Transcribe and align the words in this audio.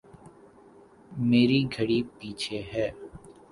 میری 1.29 1.59
گھڑی 1.75 1.99
پیچھے 2.17 2.59
ہے 2.71 2.87